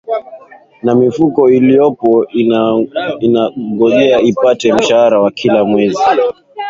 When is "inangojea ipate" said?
3.19-4.73